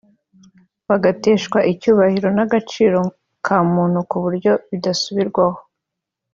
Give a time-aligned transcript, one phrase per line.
[0.87, 2.99] bagateshwa icyubahiro n’agaciro
[3.45, 5.59] ka muntu ku buryo budasubirwaho